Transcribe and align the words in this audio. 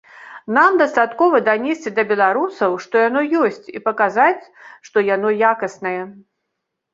Нам 0.57 0.71
дастаткова 0.81 1.41
данесці 1.49 1.89
да 1.99 2.05
беларусаў, 2.11 2.71
што 2.85 2.95
яно 3.09 3.21
ёсць 3.43 3.65
і 3.75 3.83
паказаць, 3.91 4.43
што 4.89 4.97
яно 5.11 5.29
якаснае. 5.53 5.95